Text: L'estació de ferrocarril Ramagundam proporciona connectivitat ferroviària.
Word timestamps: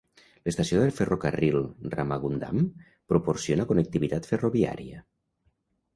L'estació 0.47 0.79
de 0.83 0.93
ferrocarril 0.99 1.57
Ramagundam 1.95 2.63
proporciona 3.13 3.67
connectivitat 3.73 4.31
ferroviària. 4.31 5.07